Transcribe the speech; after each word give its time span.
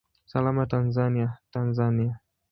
Salama 0.25 0.65
Tanzania, 0.65 1.27
Tanzania! 1.51 2.19